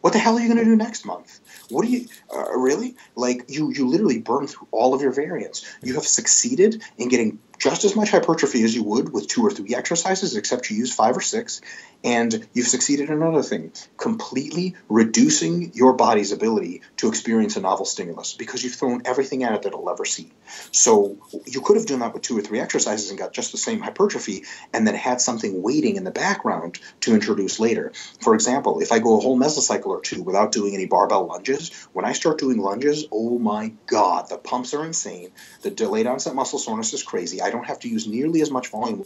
[0.00, 1.40] What the hell are you going to do next month?
[1.70, 3.46] What do you uh, really like?
[3.48, 5.66] You you literally burn through all of your variants.
[5.82, 9.50] You have succeeded in getting just as much hypertrophy as you would with two or
[9.50, 11.60] three exercises, except you use five or six,
[12.04, 17.84] and you've succeeded in another thing completely reducing your body's ability to experience a novel
[17.84, 20.30] stimulus because you've thrown everything at it that it'll ever see.
[20.70, 21.16] So
[21.46, 23.80] you could have done that with two or three exercises and got just the same
[23.80, 27.92] hypertrophy and then had something waiting in the background to introduce later.
[28.20, 31.72] For example, if I go a whole mesocycle or two without doing any barbell lunges,
[31.92, 35.32] when I start doing lunges, oh my God, the pumps are insane.
[35.62, 37.42] The delayed onset muscle soreness is crazy.
[37.50, 39.04] Don't have to use nearly as much volume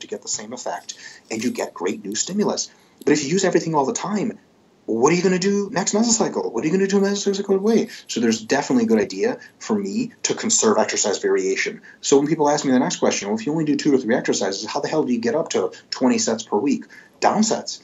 [0.00, 0.94] to get the same effect,
[1.30, 2.70] and you get great new stimulus.
[3.04, 4.38] But if you use everything all the time,
[4.86, 6.52] what are you going to do next mesocycle?
[6.52, 7.88] What are you going to do mesocycle way?
[8.06, 11.82] So there's definitely a good idea for me to conserve exercise variation.
[12.00, 13.98] So when people ask me the next question, well, if you only do two or
[13.98, 16.84] three exercises, how the hell do you get up to 20 sets per week?
[17.18, 17.82] Down sets,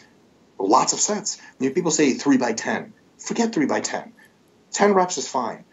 [0.58, 1.40] lots of sets.
[1.58, 2.92] You know, people say three by 10.
[3.18, 4.12] Forget three by 10.
[4.72, 5.64] 10 reps is fine.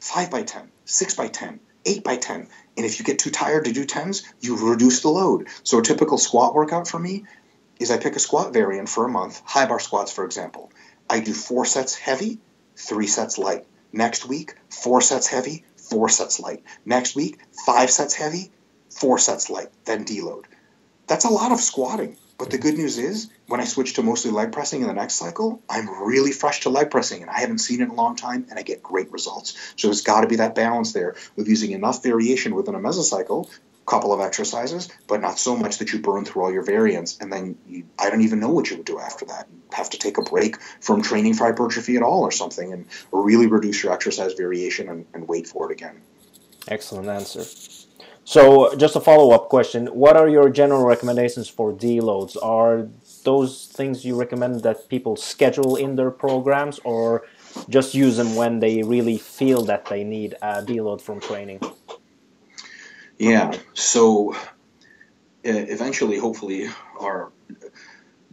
[0.00, 2.48] Five by 10, six by 10, eight by 10.
[2.76, 5.48] And if you get too tired to do tens, you reduce the load.
[5.62, 7.24] So a typical squat workout for me
[7.78, 10.70] is I pick a squat variant for a month, high bar squats, for example.
[11.08, 12.38] I do four sets heavy,
[12.76, 13.66] three sets light.
[13.92, 16.62] Next week, four sets heavy, four sets light.
[16.84, 18.50] Next week, five sets heavy,
[18.90, 20.44] four sets light, then deload.
[21.06, 22.16] That's a lot of squatting.
[22.36, 25.14] But the good news is, when I switch to mostly leg pressing in the next
[25.14, 28.16] cycle, I'm really fresh to leg pressing, and I haven't seen it in a long
[28.16, 29.54] time, and I get great results.
[29.76, 33.48] So there's got to be that balance there of using enough variation within a mesocycle,
[33.86, 37.32] couple of exercises, but not so much that you burn through all your variants, and
[37.32, 39.46] then you, I don't even know what you would do after that.
[39.72, 43.46] Have to take a break from training for hypertrophy at all or something, and really
[43.46, 46.00] reduce your exercise variation and, and wait for it again.
[46.66, 47.44] Excellent answer.
[48.24, 52.36] So, just a follow up question What are your general recommendations for deloads?
[52.42, 52.88] Are
[53.22, 57.24] those things you recommend that people schedule in their programs or
[57.68, 61.60] just use them when they really feel that they need a deload from training?
[63.18, 64.34] Yeah, so
[65.44, 67.30] eventually, hopefully, our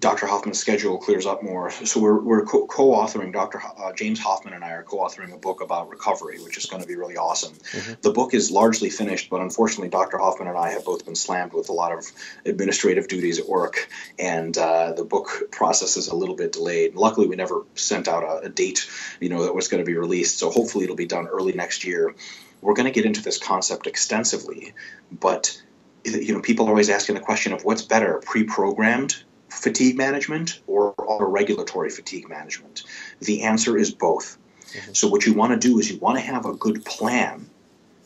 [0.02, 0.26] Dr.
[0.26, 1.70] Hoffman's schedule clears up more.
[1.70, 3.62] So we're, we're co- authoring Dr.
[3.78, 6.88] Uh, James Hoffman and I are co-authoring a book about recovery, which is going to
[6.88, 7.54] be really awesome.
[7.54, 7.94] Mm-hmm.
[8.02, 10.18] The book is largely finished, but unfortunately, Dr.
[10.18, 12.12] Hoffman and I have both been slammed with a lot of
[12.48, 13.88] administrative duties at work,
[14.18, 16.96] and uh, the book process is a little bit delayed.
[16.96, 19.96] Luckily, we never sent out a, a date, you know, that was going to be
[19.96, 20.40] released.
[20.40, 22.16] So hopefully, it'll be done early next year.
[22.60, 24.74] We're going to get into this concept extensively,
[25.12, 25.62] but
[26.04, 30.96] you know, people are always asking the question of what's better, pre-programmed fatigue management or
[31.28, 32.84] regulatory fatigue management?
[33.20, 34.38] The answer is both.
[34.72, 34.94] Mm-hmm.
[34.94, 37.50] So, what you want to do is you want to have a good plan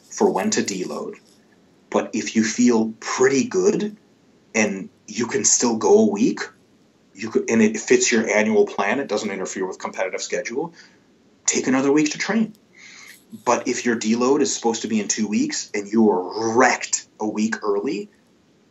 [0.10, 1.16] for when to deload.
[1.90, 3.96] But if you feel pretty good
[4.54, 6.42] and you can still go a week,
[7.14, 10.74] you could, and it fits your annual plan, it doesn't interfere with competitive schedule,
[11.46, 12.54] take another week to train.
[13.44, 17.28] But if your deload is supposed to be in two weeks and you're wrecked a
[17.28, 18.10] week early,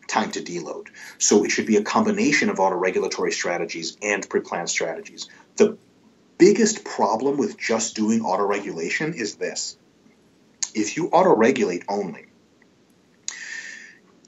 [0.06, 0.88] time to deload.
[1.18, 5.28] So it should be a combination of auto-regulatory strategies and pre-planned strategies.
[5.56, 5.78] The
[6.38, 9.76] biggest problem with just doing auto-regulation is this.
[10.74, 12.26] If you auto-regulate only,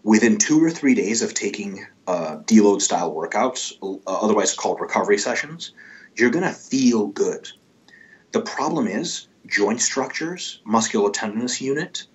[0.03, 5.19] within two or three days of taking uh, deload style workouts, uh, otherwise called recovery
[5.19, 5.73] sessions,
[6.15, 7.49] you're going to feel good.
[8.31, 12.07] The problem is joint structures, muscular musculotendinous unit,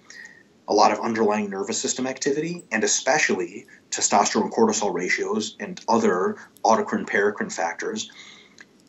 [0.68, 7.08] a lot of underlying nervous system activity, and especially testosterone cortisol ratios and other autocrine
[7.08, 8.10] paracrine factors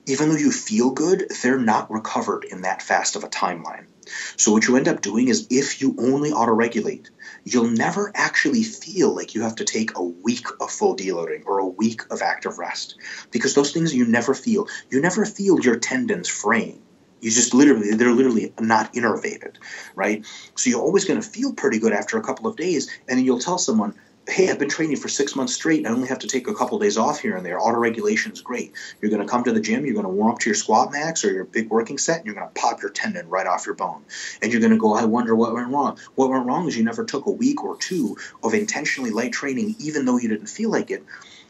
[0.06, 3.86] even though you feel good, they're not recovered in that fast of a timeline.
[4.36, 7.10] So what you end up doing is if you only auto-regulate,
[7.44, 11.58] you'll never actually feel like you have to take a week of full deloading or
[11.58, 12.96] a week of active rest
[13.30, 14.66] because those things you never feel.
[14.90, 16.82] You never feel your tendons fraying.
[17.22, 19.54] You just literally, they're literally not innervated,
[19.94, 20.26] right?
[20.56, 23.38] So you're always going to feel pretty good after a couple of days, and you'll
[23.38, 23.94] tell someone,
[24.28, 25.86] hey, I've been training for six months straight.
[25.86, 27.60] I only have to take a couple of days off here and there.
[27.60, 28.72] Auto regulation is great.
[29.00, 30.92] You're going to come to the gym, you're going to warm up to your squat
[30.92, 33.66] max or your big working set, and you're going to pop your tendon right off
[33.66, 34.04] your bone.
[34.42, 35.98] And you're going to go, I wonder what went wrong.
[36.16, 39.76] What went wrong is you never took a week or two of intentionally light training,
[39.78, 41.04] even though you didn't feel like it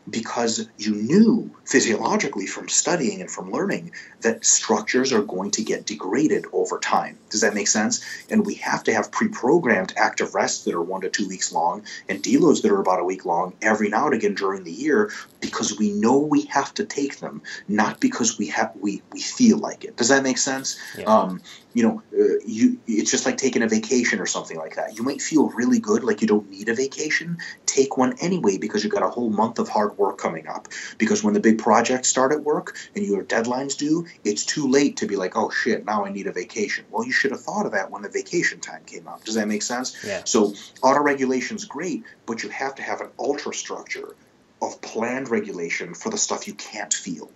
[0.09, 5.87] because you knew physiologically from studying and from learning that structures are going to get
[5.87, 7.19] degraded over time.
[7.31, 8.05] Does that make sense?
[8.31, 11.53] And we have to have pre programmed active rests that are one to two weeks
[11.53, 14.73] long and deloads that are about a week long every now and again during the
[14.73, 19.21] year because we know we have to take them, not because we have we, we
[19.21, 19.97] feel like it.
[19.97, 20.79] Does that make sense?
[20.97, 21.05] Yeah.
[21.05, 21.41] Um,
[21.75, 24.97] you know, uh, you it's just like taking a vacation or something like that.
[24.97, 27.39] You might feel really good, like you don't need a vacation.
[27.67, 30.69] Take one anyway because you've got a whole month of hard work coming up.
[30.99, 34.99] Because when the big projects start at work and your deadlines due, it's too late
[34.99, 36.85] to be like, oh shit, now I need a vacation.
[36.91, 39.25] Well, you should have thought of that when the vacation time came up.
[39.25, 39.97] Does that make sense?
[40.05, 40.23] Yeah.
[40.25, 44.15] So auto regulation is great, but you have to have an ultra structure
[44.61, 47.31] of planned regulation for the stuff you can't feel.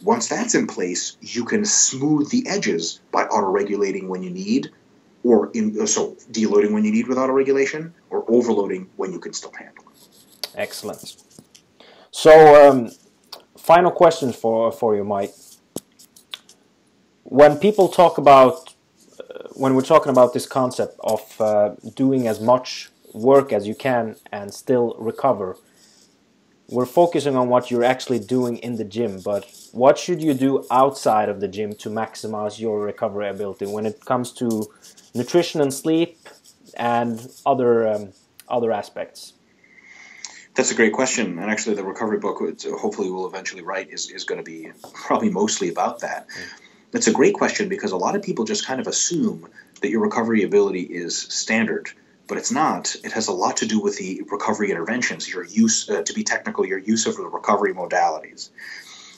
[0.00, 4.70] Once that's in place, you can smooth the edges by auto-regulating when you need,
[5.24, 9.32] or in, uh, so deloading when you need with auto-regulation, or overloading when you can
[9.32, 10.48] still handle it.
[10.54, 11.16] Excellent.
[12.10, 12.90] So, um,
[13.56, 15.34] final question for for you, Mike.
[17.24, 18.74] When people talk about,
[19.20, 23.74] uh, when we're talking about this concept of uh, doing as much work as you
[23.74, 25.56] can and still recover,
[26.70, 30.64] we're focusing on what you're actually doing in the gym, but what should you do
[30.70, 34.66] outside of the gym to maximize your recovery ability when it comes to
[35.14, 36.18] nutrition and sleep
[36.76, 38.12] and other um,
[38.48, 39.32] other aspects?
[40.58, 44.10] That's a great question, and actually, the recovery book, which hopefully we'll eventually write, is,
[44.10, 46.26] is going to be probably mostly about that.
[46.90, 49.48] That's a great question because a lot of people just kind of assume
[49.82, 51.92] that your recovery ability is standard
[52.28, 52.94] but it's not.
[53.02, 56.22] It has a lot to do with the recovery interventions, your use, uh, to be
[56.22, 58.50] technical, your use of the recovery modalities.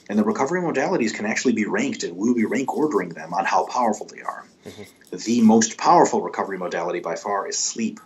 [0.09, 3.45] And the recovery modalities can actually be ranked, and we'll be rank ordering them on
[3.45, 4.45] how powerful they are.
[4.65, 5.17] Mm-hmm.
[5.17, 7.99] The most powerful recovery modality by far is sleep.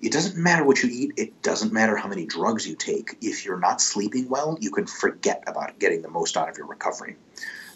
[0.00, 3.16] It doesn't matter what you eat, it doesn't matter how many drugs you take.
[3.22, 6.66] If you're not sleeping well, you can forget about getting the most out of your
[6.66, 7.16] recovery.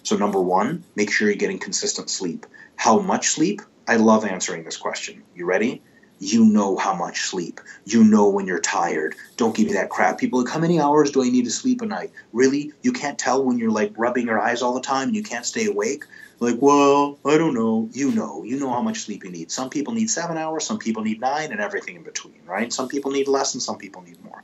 [0.02, 2.46] So, number one, make sure you're getting consistent sleep.
[2.76, 3.62] How much sleep?
[3.86, 5.22] I love answering this question.
[5.34, 5.82] You ready?
[6.20, 7.60] You know how much sleep.
[7.86, 9.16] You know when you're tired.
[9.38, 10.18] Don't give me that crap.
[10.18, 12.12] People like, how many hours do I need to sleep a night?
[12.32, 12.72] Really?
[12.82, 15.46] You can't tell when you're like rubbing your eyes all the time and you can't
[15.46, 16.04] stay awake?
[16.38, 17.88] Like, well, I don't know.
[17.92, 18.44] You know.
[18.44, 19.50] You know how much sleep you need.
[19.50, 22.72] Some people need seven hours, some people need nine, and everything in between, right?
[22.72, 24.42] Some people need less and some people need more.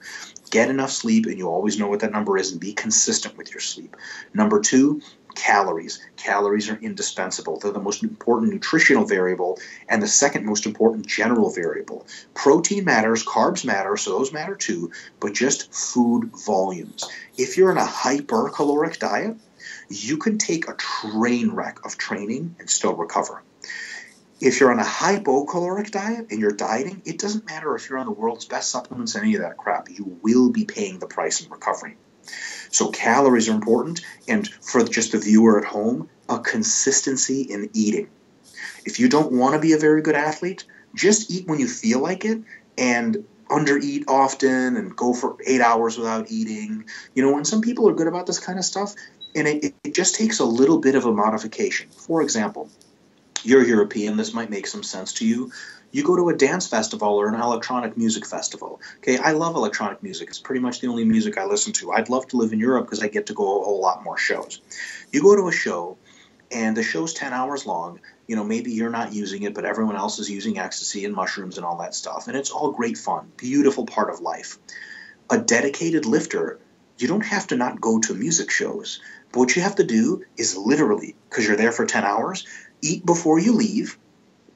[0.51, 3.51] Get enough sleep, and you always know what that number is, and be consistent with
[3.51, 3.97] your sleep.
[4.33, 5.03] Number two,
[5.37, 6.01] calories.
[6.16, 7.59] Calories are indispensable.
[7.59, 12.07] They're the most important nutritional variable and the second most important general variable.
[12.35, 17.05] Protein matters, carbs matter, so those matter too, but just food volumes.
[17.37, 19.37] If you're in a hypercaloric diet,
[19.88, 23.42] you can take a train wreck of training and still recover.
[24.40, 28.07] If you're on a hypocaloric diet and you're dieting, it doesn't matter if you're on
[28.07, 29.88] the world's best supplements, any of that crap.
[29.88, 31.96] You will be paying the price in recovery.
[32.70, 38.09] So calories are important, and for just the viewer at home, a consistency in eating.
[38.85, 42.00] If you don't want to be a very good athlete, just eat when you feel
[42.00, 42.42] like it
[42.79, 46.85] and undereat often and go for eight hours without eating.
[47.14, 48.94] You know, when some people are good about this kind of stuff,
[49.35, 51.90] and it, it just takes a little bit of a modification.
[51.90, 52.70] For example,
[53.44, 55.51] you're European, this might make some sense to you
[55.96, 58.81] you go to a dance festival or an electronic music festival.
[58.99, 60.29] Okay, I love electronic music.
[60.29, 61.92] It's pretty much the only music I listen to.
[61.92, 64.18] I'd love to live in Europe because I get to go a whole lot more
[64.18, 64.61] shows.
[65.11, 65.96] You go to a show
[66.51, 68.01] and the show's 10 hours long.
[68.27, 71.57] You know, maybe you're not using it, but everyone else is using ecstasy and mushrooms
[71.57, 72.29] and all that stuff.
[72.29, 74.59] And it's all great fun, beautiful part of life.
[75.31, 76.59] A dedicated lifter,
[76.99, 79.01] you don't have to not go to music shows.
[79.33, 82.46] But what you have to do is literally, because you're there for 10 hours,
[82.87, 83.99] eat before you leave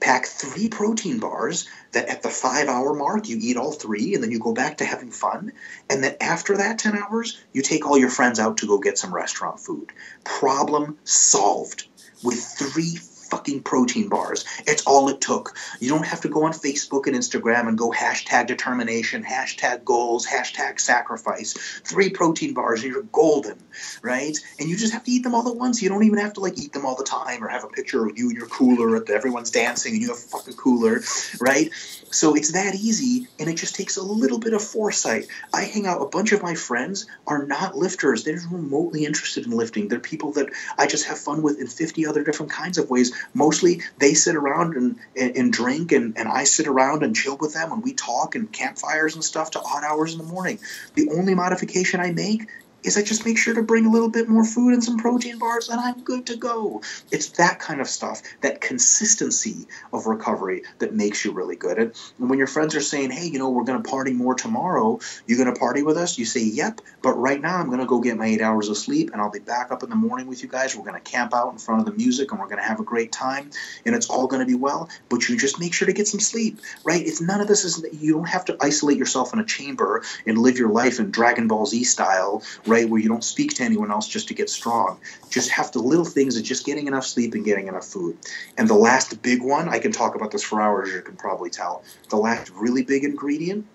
[0.01, 4.23] pack three protein bars that at the five hour mark you eat all three and
[4.23, 5.53] then you go back to having fun.
[5.89, 8.99] And then after that 10 hours you take all your friends out to go get
[8.99, 9.93] some restaurant food.
[10.25, 11.87] Problem solved.
[12.23, 12.97] With three
[13.31, 14.45] fucking protein bars.
[14.67, 15.57] It's all it took.
[15.79, 20.27] You don't have to go on Facebook and Instagram and go hashtag determination, hashtag goals,
[20.27, 21.53] hashtag sacrifice.
[21.85, 23.59] Three protein bars and you're golden,
[24.03, 24.37] right?
[24.59, 25.83] And you just have to eat them all at once.
[25.83, 28.05] You don't even have to like eat them all the time or have a picture
[28.07, 31.01] of you and your cooler at everyone's dancing and you have a fucking cooler,
[31.41, 31.71] right?
[32.11, 35.29] So it's that easy and it just takes a little bit of foresight.
[35.55, 38.25] I hang out, a bunch of my friends are not lifters.
[38.25, 39.89] They're remotely interested in lifting.
[39.89, 43.13] They're people that I just have fun with in 50 other different kinds of ways.
[43.35, 47.37] Mostly they sit around and, and, and drink, and, and I sit around and chill
[47.37, 50.59] with them, and we talk and campfires and stuff to odd hours in the morning.
[50.95, 52.47] The only modification I make
[52.83, 55.39] is I just make sure to bring a little bit more food and some protein
[55.39, 56.83] bars and I'm good to go.
[57.11, 61.79] It's that kind of stuff, that consistency of recovery that makes you really good.
[61.79, 65.01] And when your friends are saying, hey, you know, we're going to party more tomorrow,
[65.27, 66.19] you going to party with us?
[66.19, 68.77] You say, yep, but right now I'm going to go get my eight hours of
[68.77, 70.75] sleep and I'll be back up in the morning with you guys.
[70.75, 72.81] We're going to camp out in front of the music and we're going to have
[72.81, 73.51] a great time
[73.85, 76.21] and it's all going to be well, but you just make sure to get some
[76.21, 77.05] sleep, right?
[77.05, 80.39] It's none of this is, you don't have to isolate yourself in a chamber and
[80.39, 82.89] live your life in Dragon Ball Z style right?
[82.89, 85.01] Where you don't speak to anyone else just to get strong.
[85.29, 88.17] Just have the little things of just getting enough sleep and getting enough food.
[88.57, 91.51] And the last big one, I can talk about this for hours, you can probably
[91.51, 91.83] tell.
[92.09, 93.67] The last really big ingredient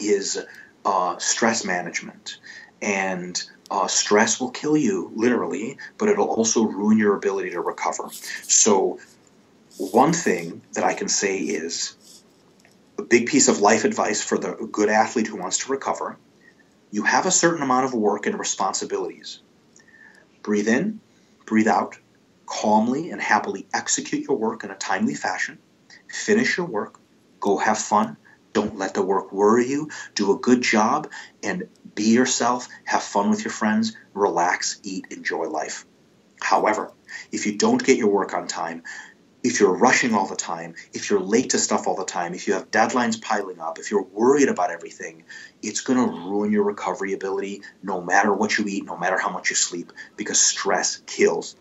[0.00, 0.42] is
[0.84, 2.38] uh, stress management.
[2.80, 8.08] And uh, stress will kill you, literally, but it'll also ruin your ability to recover.
[8.10, 8.98] So,
[9.76, 11.96] one thing that I can say is
[12.98, 16.16] a big piece of life advice for the good athlete who wants to recover
[16.94, 19.40] you have a certain amount of work and responsibilities.
[20.44, 21.00] Breathe in,
[21.44, 21.98] breathe out,
[22.46, 25.58] calmly and happily execute your work in a timely fashion.
[26.08, 27.00] Finish your work,
[27.40, 28.16] go have fun.
[28.52, 29.90] Don't let the work worry you.
[30.14, 31.10] Do a good job
[31.42, 31.64] and
[31.96, 32.68] be yourself.
[32.84, 33.96] Have fun with your friends.
[34.12, 35.86] Relax, eat, enjoy life.
[36.40, 36.92] However,
[37.32, 38.84] if you don't get your work on time,
[39.44, 42.48] if you're rushing all the time, if you're late to stuff all the time, if
[42.48, 45.22] you have deadlines piling up, if you're worried about everything,
[45.62, 49.28] it's going to ruin your recovery ability no matter what you eat, no matter how
[49.28, 51.56] much you sleep, because stress kills.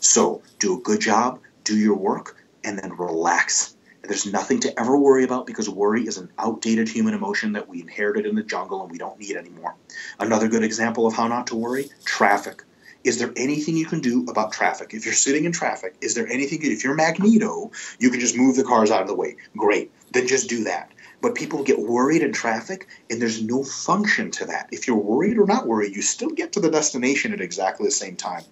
[0.00, 3.76] So do a good job, do your work, and then relax.
[4.02, 7.82] There's nothing to ever worry about because worry is an outdated human emotion that we
[7.82, 9.74] inherited in the jungle and we don't need anymore.
[10.18, 12.62] Another good example of how not to worry traffic
[13.06, 14.92] is there anything you can do about traffic?
[14.92, 18.56] If you're sitting in traffic, is there anything, if you're Magneto, you can just move
[18.56, 19.36] the cars out of the way.
[19.56, 19.92] Great.
[20.12, 20.90] Then just do that.
[21.22, 24.68] But people get worried in traffic, and there's no function to that.
[24.72, 27.92] If you're worried or not worried, you still get to the destination at exactly the
[27.92, 28.42] same time.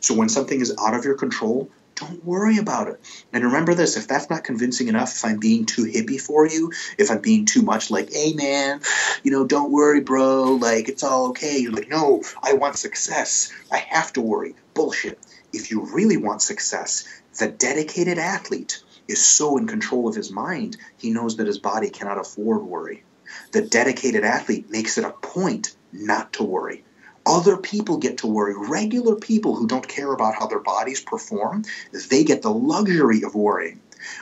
[0.00, 1.70] So when something is out of your control,
[2.00, 3.00] don't worry about it.
[3.32, 6.72] And remember this if that's not convincing enough, if I'm being too hippie for you,
[6.98, 8.80] if I'm being too much like, hey man,
[9.22, 11.58] you know, don't worry, bro, like it's all okay.
[11.58, 13.52] You're like, no, I want success.
[13.70, 14.54] I have to worry.
[14.74, 15.18] Bullshit.
[15.52, 17.06] If you really want success,
[17.38, 21.90] the dedicated athlete is so in control of his mind, he knows that his body
[21.90, 23.04] cannot afford worry.
[23.52, 26.84] The dedicated athlete makes it a point not to worry.
[27.26, 28.54] Other people get to worry.
[28.56, 31.64] Regular people who don't care about how their bodies perform,
[32.08, 33.80] they get the luxury of worrying.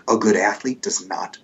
[0.08, 1.38] A good athlete does not.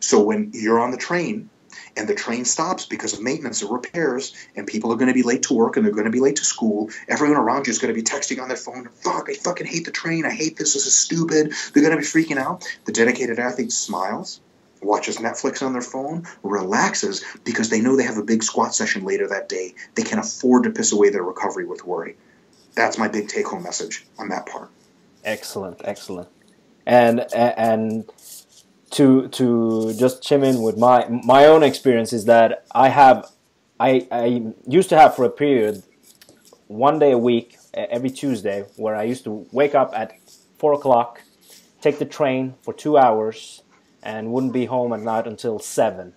[0.00, 1.48] So when you're on the train
[1.96, 5.22] and the train stops because of maintenance or repairs, and people are going to be
[5.22, 7.78] late to work and they're going to be late to school, everyone around you is
[7.78, 10.56] going to be texting on their phone, fuck, I fucking hate the train, I hate
[10.56, 12.64] this, this is stupid, they're going to be freaking out.
[12.84, 14.40] The dedicated athlete smiles,
[14.82, 19.04] watches Netflix on their phone, relaxes because they know they have a big squat session
[19.04, 19.74] later that day.
[19.94, 22.16] They can afford to piss away their recovery with worry.
[22.74, 24.70] That's my big take home message on that part.
[25.24, 26.28] Excellent, excellent.
[26.84, 28.10] And and
[28.92, 33.30] to to just chime in with my my own experience is that I have
[33.80, 35.82] I I used to have for a period
[36.68, 40.12] one day a week every Tuesday where I used to wake up at
[40.58, 41.22] four o'clock,
[41.80, 43.62] take the train for two hours,
[44.06, 46.14] and wouldn't be home at night until 7.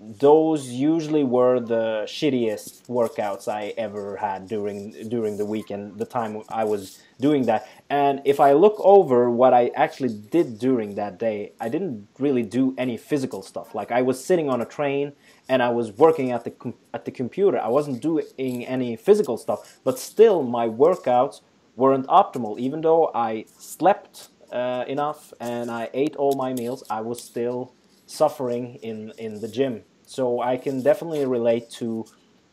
[0.00, 6.42] Those usually were the shittiest workouts I ever had during during the weekend, the time
[6.48, 7.68] I was doing that.
[7.88, 12.42] And if I look over what I actually did during that day, I didn't really
[12.42, 13.76] do any physical stuff.
[13.76, 15.12] Like I was sitting on a train
[15.48, 16.52] and I was working at the
[16.92, 17.58] at the computer.
[17.60, 21.42] I wasn't doing any physical stuff, but still my workouts
[21.76, 27.00] weren't optimal even though I slept uh, enough and I ate all my meals, I
[27.00, 27.72] was still
[28.06, 29.82] suffering in, in the gym.
[30.06, 32.04] So I can definitely relate to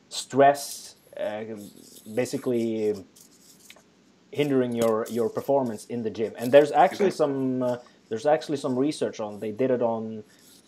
[0.07, 1.43] stress, uh,
[2.15, 2.95] basically
[4.31, 6.33] hindering your, your performance in the gym.
[6.37, 7.77] And there's actually some uh,
[8.09, 9.39] there's actually some research on.
[9.39, 10.23] They did it on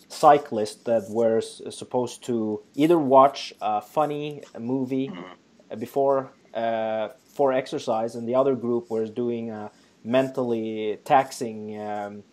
[0.08, 5.78] cyclists that were supposed to either watch a funny movie mm-hmm.
[5.78, 9.70] before uh, for exercise, and the other group was doing a
[10.04, 12.24] mentally taxing, um,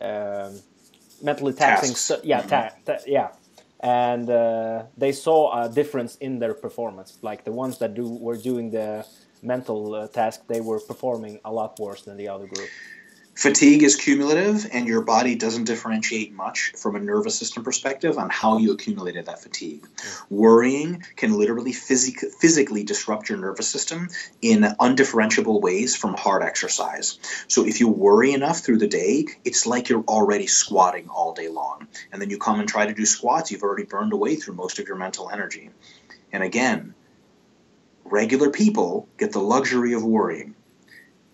[0.00, 0.60] um
[1.22, 1.94] mentally taxing,
[2.24, 3.28] yeah, ta- ta- yeah,
[3.80, 7.18] and uh, they saw a difference in their performance.
[7.22, 9.06] Like the ones that do were doing the
[9.42, 12.68] mental uh, task, they were performing a lot worse than the other group.
[13.38, 18.28] Fatigue is cumulative, and your body doesn't differentiate much from a nervous system perspective on
[18.28, 19.86] how you accumulated that fatigue.
[20.28, 24.08] Worrying can literally physic- physically disrupt your nervous system
[24.42, 27.20] in undifferentiable ways from hard exercise.
[27.46, 31.46] So, if you worry enough through the day, it's like you're already squatting all day
[31.48, 31.86] long.
[32.10, 34.80] And then you come and try to do squats, you've already burned away through most
[34.80, 35.70] of your mental energy.
[36.32, 36.92] And again,
[38.02, 40.56] regular people get the luxury of worrying.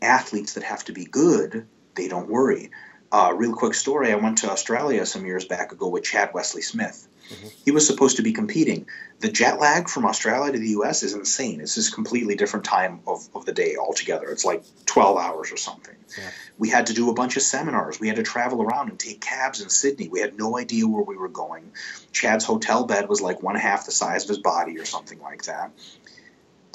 [0.03, 2.71] Athletes that have to be good they don't worry.
[3.13, 6.63] Uh, real quick story I went to Australia some years back ago with Chad Wesley
[6.63, 7.07] Smith.
[7.31, 7.53] Mhm.
[7.65, 8.87] He was supposed to be competing.
[9.21, 11.61] The jet lag from Australia to the US is insane.
[11.61, 14.31] It's just completely different time of, of the day altogether.
[14.31, 15.95] It's like 12 hours or something.
[16.19, 16.31] Yeah.
[16.59, 17.99] We had to do a bunch of seminars.
[17.99, 20.09] We had to travel around and take cabs in Sydney.
[20.09, 21.71] We had no idea where we were going.
[22.13, 25.45] Chad's hotel bed was like one half the size of his body or something like
[25.45, 25.71] that.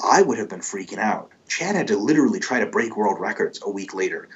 [0.02, 1.30] I would have been freaking out.
[1.48, 4.28] Chad had to literally try to break world records a week later.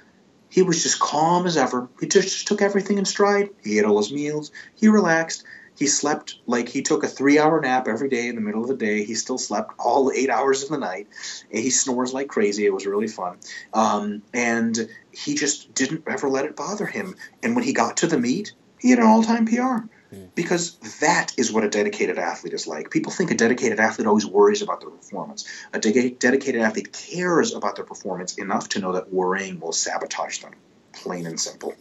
[0.54, 1.88] He was just calm as ever.
[1.98, 3.50] He just took everything in stride.
[3.64, 4.52] He ate all his meals.
[4.76, 5.42] He relaxed.
[5.76, 8.68] He slept like he took a three hour nap every day in the middle of
[8.68, 9.02] the day.
[9.02, 11.08] He still slept all eight hours of the night.
[11.50, 12.66] And he snores like crazy.
[12.66, 13.38] It was really fun.
[13.72, 17.16] Um, and he just didn't ever let it bother him.
[17.42, 19.88] And when he got to the meet, he had an all time PR.
[20.34, 22.90] Because that is what a dedicated athlete is like.
[22.90, 25.48] People think a dedicated athlete always worries about their performance.
[25.72, 30.38] A de- dedicated athlete cares about their performance enough to know that worrying will sabotage
[30.38, 30.52] them.
[30.92, 31.74] Plain and simple.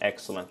[0.00, 0.48] Excellent.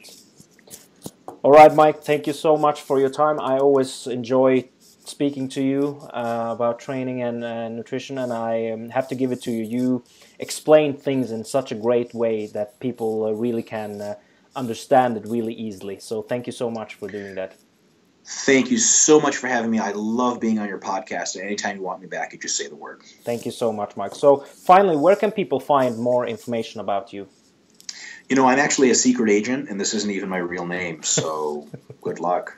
[1.43, 3.39] All right, Mike, thank you so much for your time.
[3.39, 4.69] I always enjoy
[5.05, 9.32] speaking to you uh, about training and uh, nutrition, and I um, have to give
[9.32, 9.63] it to you.
[9.63, 10.03] You
[10.38, 14.15] explain things in such a great way that people uh, really can uh,
[14.56, 15.99] understand it really easily.
[15.99, 17.56] So, thank you so much for doing that.
[18.24, 19.80] Thank you so much for having me.
[19.80, 21.36] I love being on your podcast.
[21.36, 23.02] And anytime you want me back, you just say the word.
[23.24, 24.14] Thank you so much, Mike.
[24.16, 27.28] So, finally, where can people find more information about you?
[28.30, 31.68] You know, I'm actually a secret agent, and this isn't even my real name, so
[32.02, 32.58] good luck.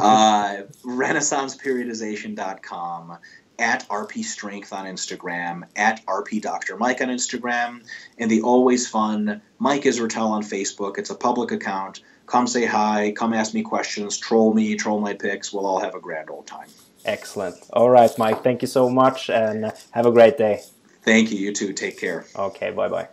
[0.00, 3.18] Uh, RenaissancePeriodization.com,
[3.60, 6.76] at RP Strength on Instagram, at RP Dr.
[6.76, 7.84] Mike on Instagram,
[8.18, 10.98] and the always fun Mike Israetel on Facebook.
[10.98, 12.00] It's a public account.
[12.26, 15.52] Come say hi, come ask me questions, troll me, troll my pics.
[15.52, 16.68] We'll all have a grand old time.
[17.04, 17.56] Excellent.
[17.72, 20.62] All right, Mike, thank you so much, and have a great day.
[21.02, 21.38] Thank you.
[21.38, 21.72] You too.
[21.72, 22.26] Take care.
[22.36, 23.08] Okay, bye bye.